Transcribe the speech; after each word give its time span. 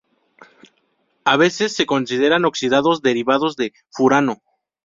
A 1.25 1.37
veces 1.37 1.75
se 1.75 1.85
consideran 1.85 2.43
oxidados 2.45 3.03
derivados 3.03 3.55
de 3.55 3.71
furano. 3.91 4.41